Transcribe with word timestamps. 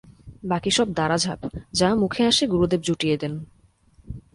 বাকী 0.43 0.71
সব 0.71 0.87
দাঁড়াঝাঁপ, 0.93 1.39
যা 1.73 1.89
মুখে 1.95 2.21
আসে 2.25 2.43
গুরুদেব 2.47 2.81
জুটিয়ে 2.81 3.15
দেন। 3.17 3.33